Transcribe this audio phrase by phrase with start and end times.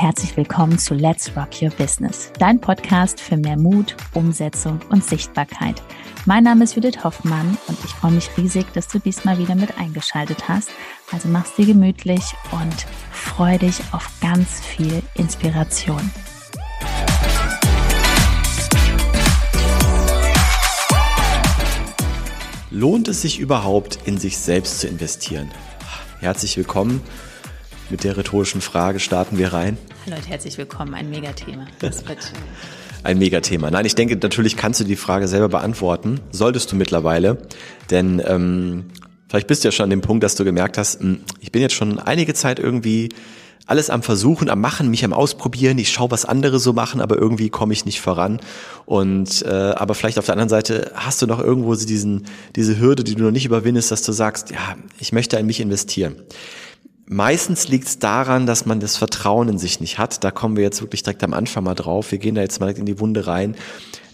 [0.00, 5.82] herzlich willkommen zu Let's Rock Your Business, dein Podcast für mehr Mut, Umsetzung und Sichtbarkeit.
[6.24, 9.76] Mein Name ist Judith Hoffmann und ich freue mich riesig, dass du diesmal wieder mit
[9.76, 10.70] eingeschaltet hast.
[11.10, 12.22] Also mach's dir gemütlich
[12.52, 16.12] und freu dich auf ganz viel Inspiration.
[22.70, 25.50] Lohnt es sich überhaupt, in sich selbst zu investieren?
[26.20, 27.02] Herzlich willkommen
[27.90, 29.78] mit der rhetorischen Frage starten wir rein.
[30.04, 31.66] Hallo und herzlich willkommen, ein Megathema.
[31.78, 32.18] Das wird
[33.02, 33.70] ein Megathema.
[33.70, 36.20] Nein, ich denke, natürlich kannst du die Frage selber beantworten.
[36.30, 37.38] Solltest du mittlerweile.
[37.90, 38.86] Denn ähm,
[39.28, 41.62] vielleicht bist du ja schon an dem Punkt, dass du gemerkt hast, hm, ich bin
[41.62, 43.08] jetzt schon einige Zeit irgendwie
[43.66, 45.76] alles am Versuchen, am Machen, mich am Ausprobieren.
[45.76, 48.40] Ich schaue, was andere so machen, aber irgendwie komme ich nicht voran.
[48.86, 52.24] Und äh, aber vielleicht auf der anderen Seite hast du noch irgendwo diesen,
[52.56, 55.60] diese Hürde, die du noch nicht überwindest, dass du sagst, ja, ich möchte in mich
[55.60, 56.16] investieren.
[57.10, 60.22] Meistens liegt es daran, dass man das Vertrauen in sich nicht hat.
[60.24, 62.12] Da kommen wir jetzt wirklich direkt am Anfang mal drauf.
[62.12, 63.54] Wir gehen da jetzt mal direkt in die Wunde rein.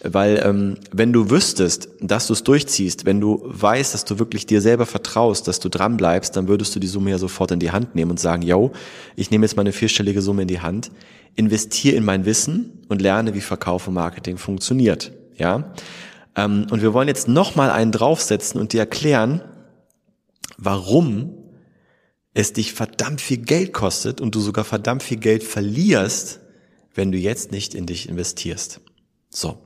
[0.05, 4.47] Weil ähm, wenn du wüsstest, dass du es durchziehst, wenn du weißt, dass du wirklich
[4.47, 7.59] dir selber vertraust, dass du dran bleibst, dann würdest du die Summe ja sofort in
[7.59, 8.70] die Hand nehmen und sagen, yo,
[9.17, 10.91] ich nehme jetzt mal eine vierstellige Summe in die Hand,
[11.34, 15.11] investiere in mein Wissen und lerne, wie Verkauf und Marketing funktioniert.
[15.37, 15.72] Ja,
[16.37, 19.41] ähm, und wir wollen jetzt noch mal einen draufsetzen und dir erklären,
[20.59, 21.44] warum
[22.34, 26.41] es dich verdammt viel Geld kostet und du sogar verdammt viel Geld verlierst,
[26.94, 28.80] wenn du jetzt nicht in dich investierst.
[29.30, 29.58] So.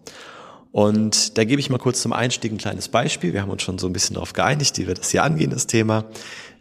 [0.70, 3.33] Und da gebe ich mal kurz zum Einstieg ein kleines Beispiel.
[3.33, 5.66] Wir haben uns schon so ein bisschen darauf geeinigt, wie wir das hier angehen, das
[5.66, 6.05] Thema.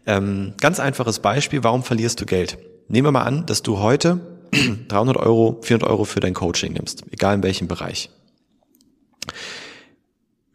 [0.06, 1.64] Ähm, ganz einfaches Beispiel.
[1.64, 2.58] Warum verlierst du Geld?
[2.88, 4.22] Nehmen wir mal an, dass du heute
[4.88, 8.10] 300 Euro, 400 Euro für dein Coaching nimmst, egal in welchem Bereich.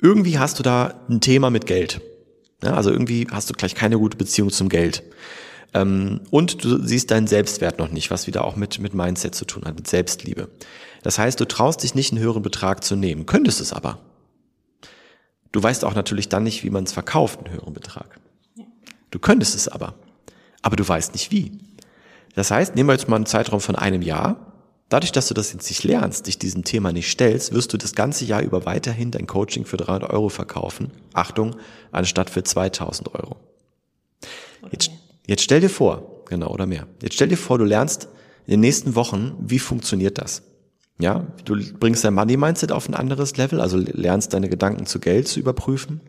[0.01, 2.01] Irgendwie hast du da ein Thema mit Geld.
[2.63, 5.03] Ja, also irgendwie hast du gleich keine gute Beziehung zum Geld.
[5.75, 9.45] Ähm, und du siehst deinen Selbstwert noch nicht, was wieder auch mit, mit Mindset zu
[9.45, 10.49] tun hat, mit Selbstliebe.
[11.03, 13.99] Das heißt, du traust dich nicht, einen höheren Betrag zu nehmen, könntest es aber.
[15.51, 18.19] Du weißt auch natürlich dann nicht, wie man es verkauft, einen höheren Betrag.
[19.11, 19.95] Du könntest es aber,
[20.63, 21.59] aber du weißt nicht wie.
[22.35, 24.52] Das heißt, nehmen wir jetzt mal einen Zeitraum von einem Jahr.
[24.93, 27.95] Dadurch, dass du das jetzt nicht lernst, dich diesem Thema nicht stellst, wirst du das
[27.95, 30.91] ganze Jahr über weiterhin dein Coaching für 300 Euro verkaufen.
[31.15, 31.57] Achtung,
[31.93, 33.37] anstatt für 2000 Euro.
[34.71, 34.91] Jetzt,
[35.27, 36.87] Jetzt stell dir vor, genau, oder mehr.
[37.01, 38.09] Jetzt stell dir vor, du lernst
[38.47, 40.43] in den nächsten Wochen, wie funktioniert das?
[40.99, 45.01] Ja, du bringst dein Money Mindset auf ein anderes Level, also lernst deine Gedanken zu
[45.01, 46.03] Geld zu überprüfen.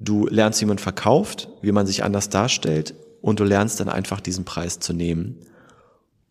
[0.00, 4.20] Du lernst, wie man verkauft, wie man sich anders darstellt und du lernst dann einfach
[4.20, 5.38] diesen Preis zu nehmen.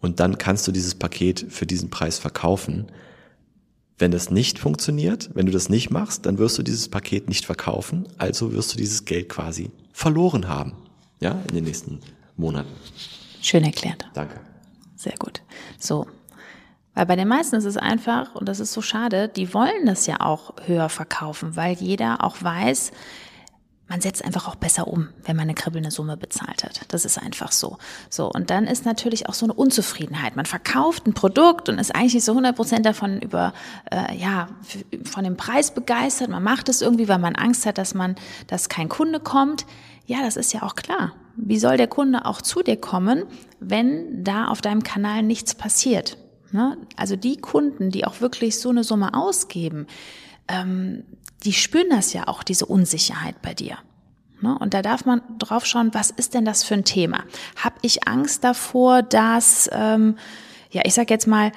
[0.03, 2.91] Und dann kannst du dieses Paket für diesen Preis verkaufen.
[3.97, 7.45] Wenn das nicht funktioniert, wenn du das nicht machst, dann wirst du dieses Paket nicht
[7.45, 10.73] verkaufen, also wirst du dieses Geld quasi verloren haben
[11.21, 12.01] ja, in den nächsten
[12.35, 12.69] Monaten.
[13.41, 14.05] Schön erklärt.
[14.13, 14.41] Danke.
[14.97, 15.41] Sehr gut.
[15.79, 16.05] So.
[16.95, 20.05] Weil bei den meisten ist es einfach, und das ist so schade, die wollen das
[20.05, 22.91] ja auch höher verkaufen, weil jeder auch weiß,
[23.87, 26.81] man setzt einfach auch besser um, wenn man eine kribbelnde Summe bezahlt hat.
[26.87, 27.77] Das ist einfach so.
[28.09, 28.31] So.
[28.31, 30.35] Und dann ist natürlich auch so eine Unzufriedenheit.
[30.35, 33.53] Man verkauft ein Produkt und ist eigentlich nicht so 100 Prozent davon über,
[33.91, 34.47] äh, ja,
[35.03, 36.29] von dem Preis begeistert.
[36.29, 38.15] Man macht es irgendwie, weil man Angst hat, dass man,
[38.47, 39.65] dass kein Kunde kommt.
[40.05, 41.13] Ja, das ist ja auch klar.
[41.35, 43.25] Wie soll der Kunde auch zu dir kommen,
[43.59, 46.17] wenn da auf deinem Kanal nichts passiert?
[46.51, 46.77] Ne?
[46.95, 49.87] Also die Kunden, die auch wirklich so eine Summe ausgeben,
[50.47, 51.03] ähm,
[51.43, 53.77] die spüren das ja auch, diese Unsicherheit bei dir.
[54.41, 54.57] Ne?
[54.59, 57.23] Und da darf man drauf schauen, was ist denn das für ein Thema?
[57.61, 60.17] Hab ich Angst davor, dass, ähm,
[60.71, 61.51] ja, ich sag jetzt mal,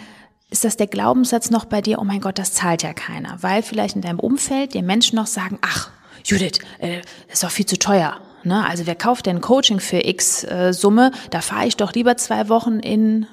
[0.50, 3.62] ist das der Glaubenssatz noch bei dir, oh mein Gott, das zahlt ja keiner, weil
[3.62, 5.91] vielleicht in deinem Umfeld dir Menschen noch sagen, ach,
[6.24, 8.20] Judith, äh, ist doch viel zu teuer.
[8.44, 8.64] Ne?
[8.64, 11.10] Also wer kauft denn Coaching für X äh, Summe?
[11.30, 13.26] Da fahre ich doch lieber zwei Wochen in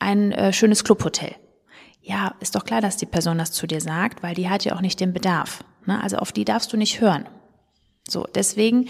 [0.00, 1.34] ein äh, schönes Clubhotel.
[2.08, 4.76] Ja, ist doch klar, dass die Person das zu dir sagt, weil die hat ja
[4.76, 5.64] auch nicht den Bedarf.
[5.86, 6.00] Ne?
[6.00, 7.26] Also auf die darfst du nicht hören.
[8.08, 8.88] So, deswegen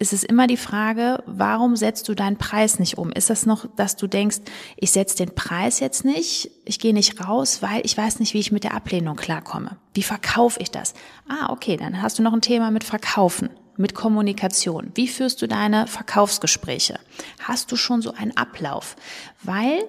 [0.00, 3.12] ist es immer die Frage, warum setzt du deinen Preis nicht um?
[3.12, 4.38] Ist das noch, dass du denkst,
[4.76, 8.40] ich setze den Preis jetzt nicht, ich gehe nicht raus, weil ich weiß nicht, wie
[8.40, 9.76] ich mit der Ablehnung klarkomme.
[9.94, 10.94] Wie verkaufe ich das?
[11.28, 14.90] Ah, okay, dann hast du noch ein Thema mit Verkaufen mit Kommunikation?
[14.94, 16.98] Wie führst du deine Verkaufsgespräche?
[17.38, 18.96] Hast du schon so einen Ablauf?
[19.44, 19.84] Weil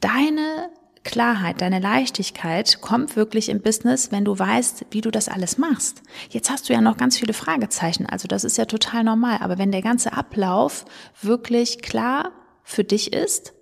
[0.00, 0.68] deine
[1.06, 6.02] Klarheit, deine Leichtigkeit kommt wirklich im Business, wenn du weißt, wie du das alles machst.
[6.30, 9.38] Jetzt hast du ja noch ganz viele Fragezeichen, also das ist ja total normal.
[9.40, 10.84] Aber wenn der ganze Ablauf
[11.22, 12.32] wirklich klar
[12.64, 13.54] für dich ist,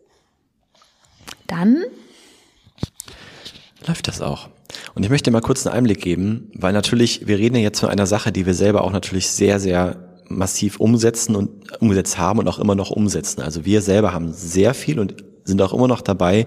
[1.47, 1.85] dann
[3.87, 4.49] läuft das auch.
[4.95, 7.91] Und ich möchte mal kurz einen Einblick geben, weil natürlich, wir reden ja jetzt von
[7.91, 12.49] einer Sache, die wir selber auch natürlich sehr, sehr massiv umsetzen und umgesetzt haben und
[12.49, 13.43] auch immer noch umsetzen.
[13.43, 16.47] Also wir selber haben sehr viel und sind auch immer noch dabei,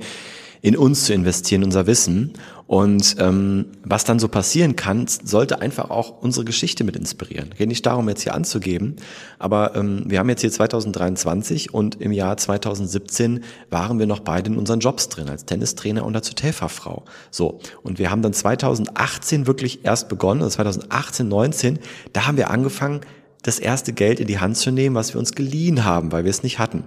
[0.61, 2.33] in uns zu investieren, unser Wissen.
[2.67, 7.51] Und ähm, was dann so passieren kann, sollte einfach auch unsere Geschichte mit inspirieren.
[7.57, 8.97] Geht nicht darum, jetzt hier anzugeben,
[9.39, 14.51] aber ähm, wir haben jetzt hier 2023 und im Jahr 2017 waren wir noch beide
[14.51, 17.05] in unseren Jobs drin, als Tennistrainer und als Hotelfachfrau.
[17.31, 21.79] So, und wir haben dann 2018 wirklich erst begonnen, also 2018, 19,
[22.11, 22.99] da haben wir angefangen,
[23.43, 26.31] das erste Geld in die Hand zu nehmen, was wir uns geliehen haben, weil wir
[26.31, 26.83] es nicht hatten.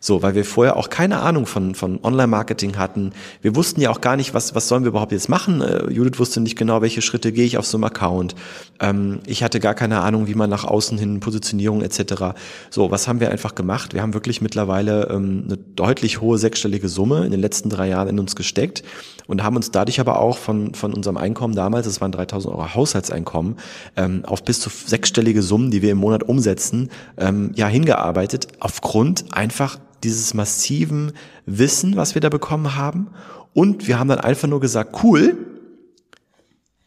[0.00, 3.12] So, weil wir vorher auch keine Ahnung von, von Online-Marketing hatten.
[3.40, 5.60] Wir wussten ja auch gar nicht, was, was sollen wir überhaupt jetzt machen.
[5.60, 8.34] Äh, Judith wusste nicht genau, welche Schritte gehe ich auf so einem Account.
[8.80, 12.34] Ähm, ich hatte gar keine Ahnung, wie man nach außen hin Positionierung etc.
[12.68, 13.94] So, was haben wir einfach gemacht?
[13.94, 18.08] Wir haben wirklich mittlerweile ähm, eine deutlich hohe sechsstellige Summe in den letzten drei Jahren
[18.08, 18.82] in uns gesteckt
[19.28, 22.74] und haben uns dadurch aber auch von, von unserem Einkommen damals, das waren 3000 Euro
[22.74, 23.56] Haushaltseinkommen,
[23.96, 29.32] ähm, auf bis zu sechsstellige Summen, die wir im Monat umsetzen, ähm, ja hingearbeitet, aufgrund
[29.32, 31.12] einfach dieses massiven
[31.46, 33.10] Wissen, was wir da bekommen haben.
[33.54, 35.36] Und wir haben dann einfach nur gesagt, cool,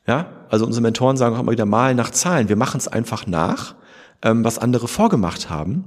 [0.07, 2.49] ja, also unsere Mentoren sagen auch immer wieder mal nach Zahlen.
[2.49, 3.75] Wir machen es einfach nach,
[4.21, 5.85] ähm, was andere vorgemacht haben.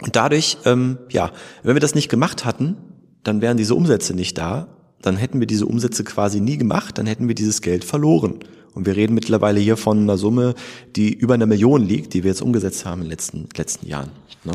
[0.00, 1.30] Und dadurch, ähm, ja,
[1.62, 2.76] wenn wir das nicht gemacht hatten,
[3.24, 4.68] dann wären diese Umsätze nicht da
[5.02, 8.40] dann hätten wir diese Umsätze quasi nie gemacht, dann hätten wir dieses Geld verloren.
[8.74, 10.54] Und wir reden mittlerweile hier von einer Summe,
[10.96, 14.10] die über einer Million liegt, die wir jetzt umgesetzt haben in den letzten, letzten Jahren.
[14.44, 14.54] Ne?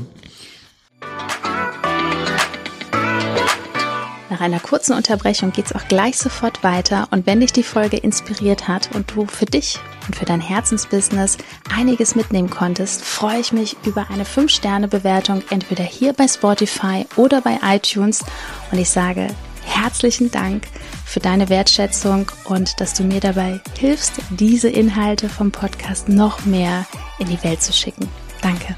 [4.29, 7.07] Nach einer kurzen Unterbrechung geht es auch gleich sofort weiter.
[7.11, 11.37] Und wenn dich die Folge inspiriert hat und du für dich und für dein Herzensbusiness
[11.75, 17.59] einiges mitnehmen konntest, freue ich mich über eine 5-Sterne-Bewertung entweder hier bei Spotify oder bei
[17.63, 18.23] iTunes.
[18.71, 19.27] Und ich sage
[19.67, 20.67] herzlichen Dank
[21.05, 26.85] für deine Wertschätzung und dass du mir dabei hilfst, diese Inhalte vom Podcast noch mehr
[27.19, 28.07] in die Welt zu schicken.
[28.41, 28.75] Danke.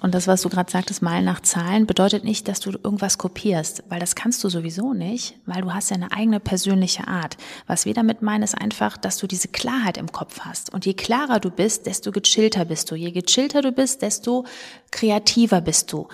[0.00, 3.82] Und das, was du gerade sagtest, mal nach Zahlen, bedeutet nicht, dass du irgendwas kopierst,
[3.88, 7.36] weil das kannst du sowieso nicht, weil du hast ja eine eigene persönliche Art.
[7.66, 10.72] Was wir damit meinen, ist einfach, dass du diese Klarheit im Kopf hast.
[10.72, 12.94] Und je klarer du bist, desto gechillter bist du.
[12.94, 14.44] Je gechillter du bist, desto
[14.92, 16.06] kreativer bist du.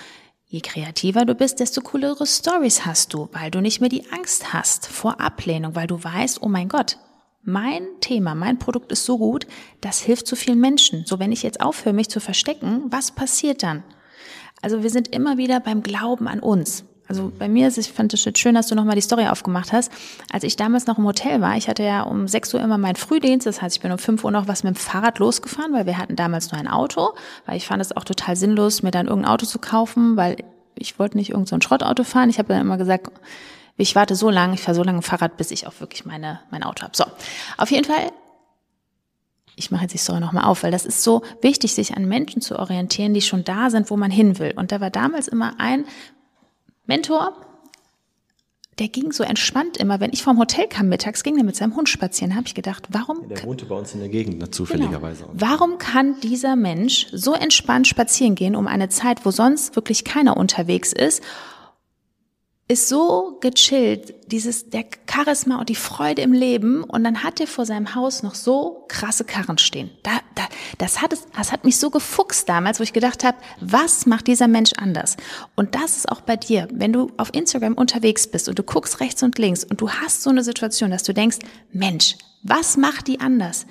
[0.47, 4.53] Je kreativer du bist, desto coolere Stories hast du, weil du nicht mehr die Angst
[4.53, 6.99] hast vor Ablehnung, weil du weißt, oh mein Gott,
[7.43, 9.47] mein Thema, mein Produkt ist so gut,
[9.81, 11.05] das hilft so vielen Menschen.
[11.07, 13.83] So, wenn ich jetzt aufhöre, mich zu verstecken, was passiert dann?
[14.63, 16.85] Also wir sind immer wieder beim Glauben an uns.
[17.07, 19.73] Also bei mir ist es, ich fand es schön, dass du nochmal die Story aufgemacht
[19.73, 19.93] hast.
[20.33, 22.97] Als ich damals noch im Hotel war, ich hatte ja um 6 Uhr immer meinen
[22.97, 25.87] Frühdienst, das heißt, ich bin um 5 Uhr noch was mit dem Fahrrad losgefahren, weil
[25.87, 27.11] wir hatten damals nur ein Auto,
[27.47, 30.37] weil ich fand es auch total sinnlos, mir dann irgendein Auto zu kaufen, weil
[30.77, 32.31] ich wollte nicht irgendein so Schrottauto fahren.
[32.31, 33.11] Ich habe dann immer gesagt,
[33.77, 36.63] ich warte so lange, ich fahre so lange Fahrrad, bis ich auch wirklich meine, mein
[36.63, 36.97] Auto habe.
[36.97, 37.05] So,
[37.59, 38.13] auf jeden Fall
[39.57, 42.43] ich mache jetzt die Story nochmal auf, weil das ist so wichtig, sich an Menschen
[42.43, 44.53] zu orientieren, die schon da sind, wo man hin will.
[44.57, 45.85] Und da war damals immer ein
[46.87, 47.33] Mentor,
[48.79, 50.01] der ging so entspannt immer.
[50.01, 52.31] Wenn ich vom Hotel kam mittags, ging er mit seinem Hund spazieren.
[52.31, 53.29] Da habe ich gedacht, warum?
[53.29, 55.25] Der wohnte bei uns in der Gegend, ne, zufälligerweise.
[55.25, 55.35] Genau.
[55.35, 60.37] Warum kann dieser Mensch so entspannt spazieren gehen um eine Zeit, wo sonst wirklich keiner
[60.37, 61.23] unterwegs ist
[62.67, 67.47] ist so gechillt, dieses, der Charisma und die Freude im Leben und dann hat er
[67.47, 69.91] vor seinem Haus noch so krasse Karren stehen.
[70.03, 70.45] Da, da,
[70.79, 74.29] das, hat es, das hat mich so gefuchst damals, wo ich gedacht habe, was macht
[74.29, 75.19] dieser Mensch anders?
[75.57, 79.01] Und das ist auch bei dir, wenn du auf Instagram unterwegs bist und du guckst
[79.01, 81.41] rechts und links und du hast so eine Situation, dass du denkst,
[81.71, 83.67] Mensch, was macht die anders?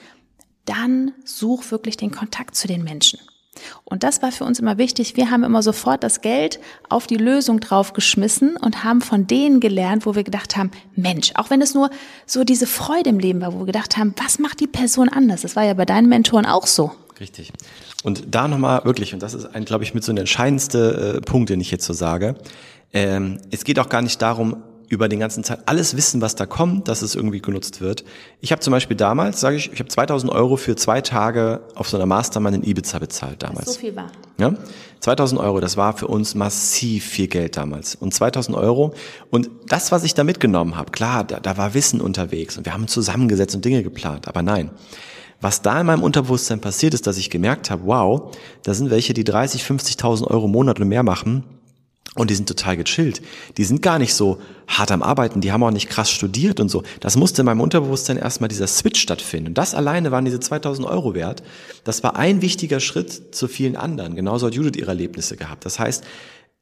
[0.66, 3.20] Dann such wirklich den Kontakt zu den Menschen.
[3.86, 5.16] Und das war für uns immer wichtig.
[5.16, 10.06] Wir haben immer sofort das Geld auf die Lösung draufgeschmissen und haben von denen gelernt,
[10.06, 11.90] wo wir gedacht haben, Mensch, auch wenn es nur
[12.26, 15.42] so diese Freude im Leben war, wo wir gedacht haben, was macht die Person anders?
[15.42, 16.92] Das war ja bei deinen Mentoren auch so.
[17.20, 17.54] Richtig.
[18.04, 21.22] Und da nochmal wirklich, und das ist ein, glaube ich, mit so der entscheidendste äh,
[21.22, 22.36] Punkt, den ich jetzt so sage.
[22.92, 24.58] Ähm, es geht auch gar nicht darum,
[24.90, 28.04] über den ganzen Zeit alles wissen, was da kommt, dass es irgendwie genutzt wird.
[28.42, 31.90] Ich habe zum Beispiel damals, sage ich, ich habe 2000 Euro für zwei Tage auf
[31.90, 33.74] so einer Mastermind in Ibiza bezahlt damals.
[33.74, 34.12] so viel war.
[34.38, 34.54] Ja,
[35.00, 37.96] 2000 Euro, das war für uns massiv viel Geld damals.
[37.96, 38.94] Und 2000 Euro
[39.30, 42.74] und das, was ich da mitgenommen habe, klar, da, da war Wissen unterwegs und wir
[42.74, 44.72] haben zusammengesetzt und Dinge geplant, aber nein.
[45.42, 49.14] Was da in meinem Unterbewusstsein passiert ist, dass ich gemerkt habe, wow, da sind welche,
[49.14, 51.44] die 30, 50.000 Euro im Monat und mehr machen
[52.16, 53.22] und die sind total gechillt.
[53.58, 56.70] Die sind gar nicht so hart am Arbeiten, die haben auch nicht krass studiert und
[56.70, 56.84] so.
[57.00, 59.50] Das musste in meinem Unterbewusstsein erstmal dieser Switch stattfinden.
[59.50, 61.44] Und das alleine waren diese 2000 Euro wert.
[61.84, 64.16] Das war ein wichtiger Schritt zu vielen anderen.
[64.16, 65.66] Genauso hat Judith ihre Erlebnisse gehabt.
[65.66, 66.04] Das heißt,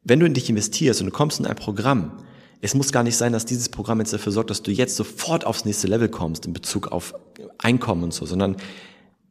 [0.04, 2.12] wenn du in dich investierst und du kommst in ein Programm,
[2.60, 5.44] es muss gar nicht sein, dass dieses Programm jetzt dafür sorgt, dass du jetzt sofort
[5.44, 7.14] aufs nächste Level kommst in Bezug auf
[7.58, 8.56] Einkommen und so, sondern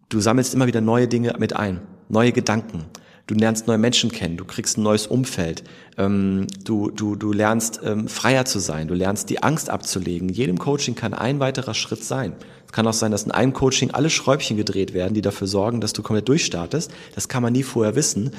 [0.09, 2.85] du sammelst immer wieder neue Dinge mit ein, neue Gedanken,
[3.27, 5.63] Du lernst neue Menschen kennen, du kriegst ein neues Umfeld,
[5.97, 10.29] ähm, du, du, du lernst ähm, freier zu sein, du lernst die Angst abzulegen.
[10.29, 12.33] Jedem Coaching kann ein weiterer Schritt sein.
[12.65, 15.81] Es kann auch sein, dass in einem Coaching alle Schräubchen gedreht werden, die dafür sorgen,
[15.81, 16.91] dass du komplett durchstartest.
[17.15, 18.31] Das kann man nie vorher wissen.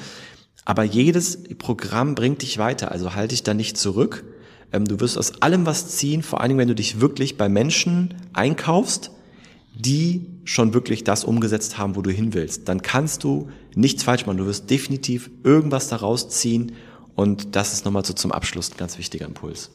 [0.65, 4.23] Aber jedes Programm bringt dich weiter, also halte dich da nicht zurück.
[4.71, 7.49] Ähm, du wirst aus allem was ziehen, vor allen Dingen, wenn du dich wirklich bei
[7.49, 9.11] Menschen einkaufst,
[9.75, 14.25] die schon wirklich das umgesetzt haben, wo du hin willst, dann kannst du nichts falsch
[14.25, 14.37] machen.
[14.37, 16.73] Du wirst definitiv irgendwas daraus ziehen
[17.15, 19.71] und das ist nochmal so zum Abschluss ein ganz wichtiger Impuls.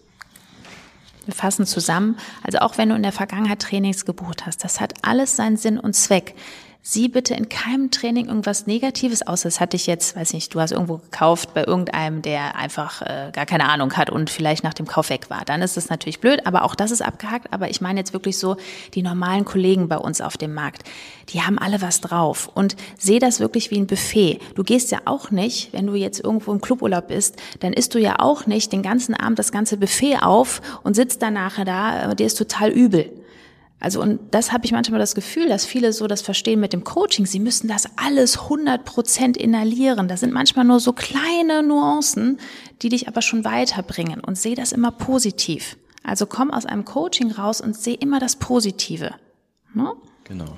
[1.24, 2.16] Wir fassen zusammen.
[2.42, 5.78] Also auch wenn du in der Vergangenheit Trainings gebucht hast, das hat alles seinen Sinn
[5.78, 6.34] und Zweck
[6.82, 9.42] sieh bitte in keinem Training irgendwas Negatives aus.
[9.42, 13.30] Das hatte ich jetzt, weiß nicht, du hast irgendwo gekauft bei irgendeinem, der einfach äh,
[13.32, 15.44] gar keine Ahnung hat und vielleicht nach dem Kauf weg war.
[15.44, 17.52] Dann ist das natürlich blöd, aber auch das ist abgehakt.
[17.52, 18.56] Aber ich meine jetzt wirklich so
[18.94, 20.84] die normalen Kollegen bei uns auf dem Markt,
[21.28, 24.38] die haben alle was drauf und sehe das wirklich wie ein Buffet.
[24.54, 27.98] Du gehst ja auch nicht, wenn du jetzt irgendwo im Cluburlaub bist, dann isst du
[27.98, 32.10] ja auch nicht den ganzen Abend das ganze Buffet auf und sitzt dann nachher da,
[32.10, 33.10] äh, dir ist total übel.
[33.80, 36.82] Also und das habe ich manchmal das Gefühl, dass viele so das verstehen mit dem
[36.82, 37.26] Coaching.
[37.26, 40.08] Sie müssen das alles 100 Prozent inhalieren.
[40.08, 42.38] Das sind manchmal nur so kleine Nuancen,
[42.82, 44.20] die dich aber schon weiterbringen.
[44.20, 45.76] Und sehe das immer positiv.
[46.02, 49.14] Also komm aus einem Coaching raus und sehe immer das Positive.
[49.74, 49.92] Ne?
[50.24, 50.56] Genau.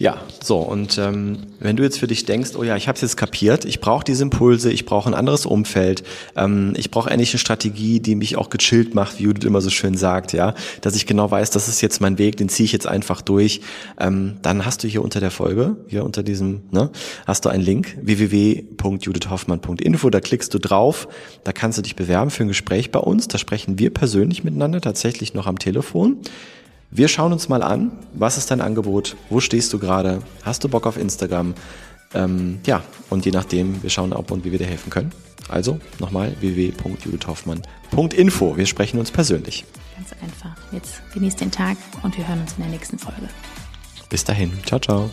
[0.00, 3.02] Ja, so und ähm, wenn du jetzt für dich denkst, oh ja, ich habe es
[3.02, 6.04] jetzt kapiert, ich brauche diese Impulse, ich brauche ein anderes Umfeld,
[6.36, 9.68] ähm, ich brauche endlich eine Strategie, die mich auch gechillt macht, wie Judith immer so
[9.68, 12.72] schön sagt, ja, dass ich genau weiß, das ist jetzt mein Weg, den ziehe ich
[12.72, 13.60] jetzt einfach durch,
[13.98, 16.88] ähm, dann hast du hier unter der Folge, hier unter diesem, ne,
[17.26, 21.08] hast du einen Link www.judithhoffmann.info, da klickst du drauf,
[21.44, 24.80] da kannst du dich bewerben für ein Gespräch bei uns, da sprechen wir persönlich miteinander,
[24.80, 26.22] tatsächlich noch am Telefon.
[26.92, 30.68] Wir schauen uns mal an, was ist dein Angebot, wo stehst du gerade, hast du
[30.68, 31.54] Bock auf Instagram?
[32.14, 35.12] Ähm, ja, und je nachdem, wir schauen, ob und wie wir dir helfen können.
[35.48, 38.56] Also nochmal www.judithhoffmann.info.
[38.56, 39.64] Wir sprechen uns persönlich.
[39.94, 40.56] Ganz einfach.
[40.72, 43.28] Jetzt genießt den Tag und wir hören uns in der nächsten Folge.
[44.08, 44.50] Bis dahin.
[44.66, 45.08] Ciao, ciao.